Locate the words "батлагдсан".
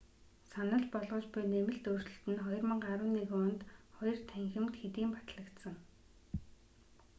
5.15-5.75